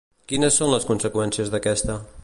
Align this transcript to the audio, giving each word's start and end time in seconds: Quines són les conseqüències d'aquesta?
Quines 0.31 0.57
són 0.61 0.71
les 0.75 0.89
conseqüències 0.93 1.53
d'aquesta? 1.57 1.99